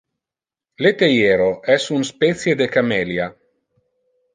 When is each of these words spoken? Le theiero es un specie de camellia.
Le 0.83 0.93
theiero 1.01 1.51
es 1.75 1.87
un 2.01 2.09
specie 2.13 2.59
de 2.65 2.71
camellia. 2.79 3.33